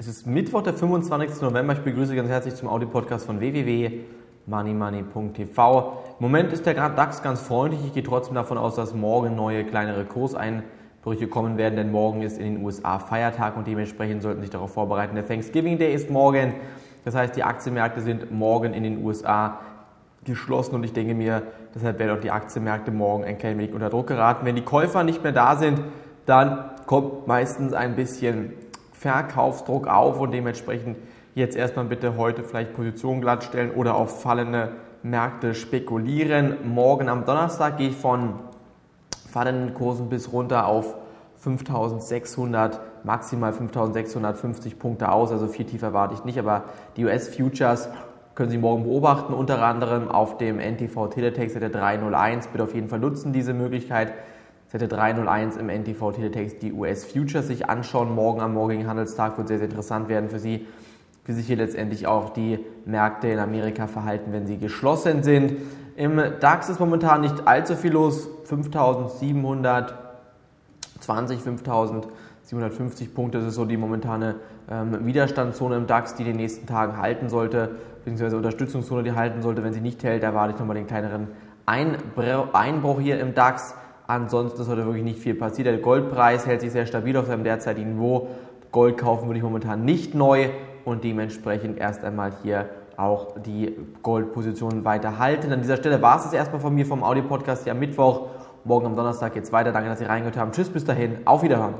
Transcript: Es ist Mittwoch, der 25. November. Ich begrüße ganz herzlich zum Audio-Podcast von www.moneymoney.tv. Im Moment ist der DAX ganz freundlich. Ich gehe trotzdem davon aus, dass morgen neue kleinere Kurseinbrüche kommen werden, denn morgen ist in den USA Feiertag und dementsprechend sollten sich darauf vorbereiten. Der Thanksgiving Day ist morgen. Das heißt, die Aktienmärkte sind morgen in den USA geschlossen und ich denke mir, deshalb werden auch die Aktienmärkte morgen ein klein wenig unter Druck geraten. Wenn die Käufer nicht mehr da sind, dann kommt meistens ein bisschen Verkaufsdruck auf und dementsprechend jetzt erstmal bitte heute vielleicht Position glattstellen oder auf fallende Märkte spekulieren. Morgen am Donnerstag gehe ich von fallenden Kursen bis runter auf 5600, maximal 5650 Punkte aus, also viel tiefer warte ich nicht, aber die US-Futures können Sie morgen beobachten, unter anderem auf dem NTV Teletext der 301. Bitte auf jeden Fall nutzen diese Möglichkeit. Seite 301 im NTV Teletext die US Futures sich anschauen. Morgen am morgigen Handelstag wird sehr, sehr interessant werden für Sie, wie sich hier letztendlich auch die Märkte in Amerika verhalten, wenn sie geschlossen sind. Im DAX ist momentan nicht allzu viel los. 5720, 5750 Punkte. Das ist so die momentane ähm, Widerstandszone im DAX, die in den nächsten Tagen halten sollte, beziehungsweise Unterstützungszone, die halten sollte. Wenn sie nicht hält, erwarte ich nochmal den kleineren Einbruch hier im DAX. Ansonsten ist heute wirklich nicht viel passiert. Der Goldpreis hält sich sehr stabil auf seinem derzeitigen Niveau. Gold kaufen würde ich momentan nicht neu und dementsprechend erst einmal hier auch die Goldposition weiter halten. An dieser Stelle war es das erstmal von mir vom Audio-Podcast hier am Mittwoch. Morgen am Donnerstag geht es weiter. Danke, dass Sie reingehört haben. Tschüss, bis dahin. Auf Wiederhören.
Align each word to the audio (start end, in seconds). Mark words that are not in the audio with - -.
Es 0.00 0.06
ist 0.06 0.28
Mittwoch, 0.28 0.62
der 0.62 0.74
25. 0.74 1.42
November. 1.42 1.72
Ich 1.72 1.80
begrüße 1.80 2.14
ganz 2.14 2.28
herzlich 2.28 2.54
zum 2.54 2.68
Audio-Podcast 2.68 3.26
von 3.26 3.40
www.moneymoney.tv. 3.40 6.04
Im 6.20 6.24
Moment 6.24 6.52
ist 6.52 6.66
der 6.66 6.74
DAX 6.74 7.20
ganz 7.20 7.40
freundlich. 7.40 7.80
Ich 7.84 7.94
gehe 7.94 8.04
trotzdem 8.04 8.36
davon 8.36 8.58
aus, 8.58 8.76
dass 8.76 8.94
morgen 8.94 9.34
neue 9.34 9.64
kleinere 9.64 10.04
Kurseinbrüche 10.04 11.26
kommen 11.26 11.58
werden, 11.58 11.74
denn 11.74 11.90
morgen 11.90 12.22
ist 12.22 12.38
in 12.38 12.54
den 12.54 12.64
USA 12.64 13.00
Feiertag 13.00 13.56
und 13.56 13.66
dementsprechend 13.66 14.22
sollten 14.22 14.40
sich 14.40 14.50
darauf 14.50 14.72
vorbereiten. 14.72 15.16
Der 15.16 15.26
Thanksgiving 15.26 15.78
Day 15.78 15.92
ist 15.92 16.10
morgen. 16.10 16.54
Das 17.04 17.16
heißt, 17.16 17.34
die 17.34 17.42
Aktienmärkte 17.42 18.00
sind 18.00 18.30
morgen 18.30 18.74
in 18.74 18.84
den 18.84 19.04
USA 19.04 19.58
geschlossen 20.22 20.76
und 20.76 20.84
ich 20.84 20.92
denke 20.92 21.16
mir, 21.16 21.42
deshalb 21.74 21.98
werden 21.98 22.16
auch 22.16 22.20
die 22.20 22.30
Aktienmärkte 22.30 22.92
morgen 22.92 23.24
ein 23.24 23.36
klein 23.36 23.58
wenig 23.58 23.74
unter 23.74 23.90
Druck 23.90 24.06
geraten. 24.06 24.46
Wenn 24.46 24.54
die 24.54 24.62
Käufer 24.62 25.02
nicht 25.02 25.24
mehr 25.24 25.32
da 25.32 25.56
sind, 25.56 25.80
dann 26.24 26.70
kommt 26.86 27.26
meistens 27.26 27.72
ein 27.72 27.96
bisschen 27.96 28.52
Verkaufsdruck 28.98 29.86
auf 29.86 30.18
und 30.20 30.32
dementsprechend 30.32 30.98
jetzt 31.34 31.56
erstmal 31.56 31.84
bitte 31.84 32.16
heute 32.16 32.42
vielleicht 32.42 32.74
Position 32.74 33.20
glattstellen 33.20 33.70
oder 33.70 33.94
auf 33.94 34.22
fallende 34.22 34.72
Märkte 35.02 35.54
spekulieren. 35.54 36.56
Morgen 36.64 37.08
am 37.08 37.24
Donnerstag 37.24 37.78
gehe 37.78 37.90
ich 37.90 37.96
von 37.96 38.34
fallenden 39.30 39.74
Kursen 39.74 40.08
bis 40.08 40.32
runter 40.32 40.66
auf 40.66 40.96
5600, 41.36 42.80
maximal 43.04 43.52
5650 43.52 44.78
Punkte 44.80 45.12
aus, 45.12 45.30
also 45.30 45.46
viel 45.46 45.66
tiefer 45.66 45.92
warte 45.92 46.14
ich 46.14 46.24
nicht, 46.24 46.38
aber 46.38 46.64
die 46.96 47.04
US-Futures 47.04 47.88
können 48.34 48.50
Sie 48.50 48.58
morgen 48.58 48.84
beobachten, 48.84 49.32
unter 49.32 49.62
anderem 49.62 50.08
auf 50.08 50.38
dem 50.38 50.58
NTV 50.58 51.08
Teletext 51.08 51.60
der 51.60 51.70
301. 51.70 52.48
Bitte 52.48 52.64
auf 52.64 52.74
jeden 52.74 52.88
Fall 52.88 52.98
nutzen 52.98 53.32
diese 53.32 53.52
Möglichkeit. 53.52 54.12
Seite 54.70 54.86
301 54.86 55.56
im 55.56 55.70
NTV 55.70 56.12
Teletext 56.12 56.60
die 56.60 56.74
US 56.74 57.06
Futures 57.06 57.46
sich 57.46 57.70
anschauen. 57.70 58.14
Morgen 58.14 58.42
am 58.42 58.52
morgigen 58.52 58.86
Handelstag 58.86 59.38
wird 59.38 59.48
sehr, 59.48 59.56
sehr 59.56 59.68
interessant 59.68 60.10
werden 60.10 60.28
für 60.28 60.38
Sie, 60.38 60.66
wie 61.24 61.32
sich 61.32 61.46
hier 61.46 61.56
letztendlich 61.56 62.06
auch 62.06 62.28
die 62.30 62.58
Märkte 62.84 63.28
in 63.28 63.38
Amerika 63.38 63.86
verhalten, 63.86 64.30
wenn 64.30 64.46
sie 64.46 64.58
geschlossen 64.58 65.22
sind. 65.22 65.54
Im 65.96 66.20
DAX 66.40 66.68
ist 66.68 66.80
momentan 66.80 67.22
nicht 67.22 67.48
allzu 67.48 67.76
viel 67.76 67.92
los. 67.92 68.28
5720, 68.44 69.96
5750 71.00 73.14
Punkte. 73.14 73.38
Das 73.38 73.48
ist 73.48 73.54
so 73.54 73.64
die 73.64 73.78
momentane 73.78 74.34
ähm, 74.70 75.06
Widerstandszone 75.06 75.76
im 75.76 75.86
DAX, 75.86 76.14
die 76.14 76.24
in 76.24 76.28
den 76.28 76.36
nächsten 76.36 76.66
Tagen 76.66 76.98
halten 76.98 77.30
sollte, 77.30 77.70
beziehungsweise 77.96 78.36
Unterstützungszone, 78.36 79.02
die 79.02 79.12
halten 79.12 79.40
sollte. 79.40 79.64
Wenn 79.64 79.72
sie 79.72 79.80
nicht 79.80 80.04
hält, 80.04 80.22
erwarte 80.22 80.52
ich 80.52 80.58
nochmal 80.58 80.76
den 80.76 80.86
kleineren 80.86 81.28
Einbruch 81.64 83.00
hier 83.00 83.18
im 83.18 83.34
DAX. 83.34 83.74
Ansonsten 84.08 84.62
ist 84.62 84.68
heute 84.68 84.86
wirklich 84.86 85.04
nicht 85.04 85.18
viel 85.18 85.34
passiert. 85.34 85.66
Der 85.66 85.76
Goldpreis 85.76 86.46
hält 86.46 86.62
sich 86.62 86.72
sehr 86.72 86.86
stabil 86.86 87.14
auf 87.18 87.26
seinem 87.26 87.44
derzeitigen 87.44 87.96
Niveau. 87.96 88.28
Gold 88.72 88.96
kaufen 88.96 89.28
würde 89.28 89.36
ich 89.36 89.44
momentan 89.44 89.84
nicht 89.84 90.14
neu 90.14 90.48
und 90.86 91.04
dementsprechend 91.04 91.78
erst 91.78 92.04
einmal 92.04 92.32
hier 92.42 92.70
auch 92.96 93.38
die 93.38 93.76
Goldposition 94.02 94.86
weiter 94.86 95.18
halten. 95.18 95.52
An 95.52 95.60
dieser 95.60 95.76
Stelle 95.76 96.00
war 96.00 96.16
es 96.16 96.24
das 96.24 96.32
erstmal 96.32 96.60
von 96.60 96.74
mir 96.74 96.86
vom 96.86 97.04
Audio-Podcast 97.04 97.64
hier 97.64 97.72
am 97.72 97.80
Mittwoch. 97.80 98.28
Morgen 98.64 98.86
am 98.86 98.96
Donnerstag 98.96 99.34
geht 99.34 99.44
es 99.44 99.52
weiter. 99.52 99.72
Danke, 99.72 99.90
dass 99.90 99.98
Sie 99.98 100.06
reingehört 100.06 100.38
haben. 100.38 100.52
Tschüss, 100.52 100.70
bis 100.70 100.86
dahin. 100.86 101.18
Auf 101.26 101.42
Wiederhören. 101.42 101.74